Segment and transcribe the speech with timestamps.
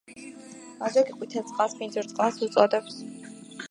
[0.95, 3.03] ზოგი ყვითელ წყალს „ბინძურ წყალს“ უწოდებს.